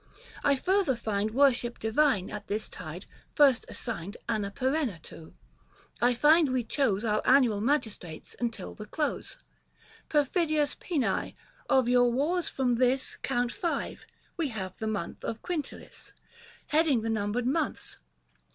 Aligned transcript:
I 0.43 0.55
further 0.55 0.95
find 0.95 1.29
Worship 1.29 1.77
divine, 1.77 2.31
at 2.31 2.47
this 2.47 2.69
tide, 2.69 3.05
first 3.35 3.67
assigned 3.69 4.17
Anna 4.27 4.49
Perenna 4.49 4.99
to. 5.03 5.35
I 6.01 6.15
find 6.15 6.51
we 6.51 6.63
chose 6.63 7.05
Our 7.05 7.21
annual 7.23 7.61
Magistrates 7.61 8.35
until 8.39 8.73
the 8.73 8.87
close, 8.87 9.37
Perfidious 10.09 10.73
Poeni! 10.73 11.35
of 11.69 11.87
your 11.87 12.11
wars: 12.11 12.49
from 12.49 12.73
this 12.77 13.19
155 13.21 13.21
Count 13.21 13.51
five, 13.51 14.05
we 14.37 14.47
have 14.47 14.75
the 14.79 14.87
month 14.87 15.23
of 15.23 15.43
Quintilis 15.43 16.13
Heading 16.65 17.01
the 17.01 17.09
numbered 17.11 17.45
months. 17.45 17.99